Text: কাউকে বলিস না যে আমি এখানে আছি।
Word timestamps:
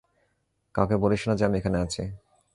কাউকে 0.75 0.95
বলিস 0.97 1.21
না 1.27 1.33
যে 1.35 1.43
আমি 1.45 1.57
এখানে 1.57 1.77
আছি। 1.79 2.03